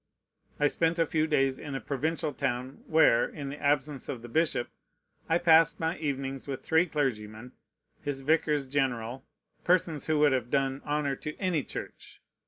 I 0.59 0.65
spent 0.65 0.97
a 0.97 1.05
few 1.05 1.27
days 1.27 1.59
in 1.59 1.75
a 1.75 1.79
provincial 1.79 2.33
town, 2.33 2.81
where, 2.87 3.23
in 3.29 3.49
the 3.49 3.59
absence 3.61 4.09
of 4.09 4.23
the 4.23 4.27
bishop, 4.27 4.69
I 5.29 5.37
passed 5.37 5.79
my 5.79 5.95
evenings 5.99 6.47
with 6.47 6.63
three 6.63 6.87
clergymen, 6.87 7.51
his 8.01 8.21
vicars 8.21 8.65
general, 8.65 9.27
persons 9.63 10.07
who 10.07 10.17
would 10.17 10.31
have 10.31 10.49
done 10.49 10.81
honor 10.85 11.15
to 11.17 11.35
any 11.37 11.63
church. 11.63 12.19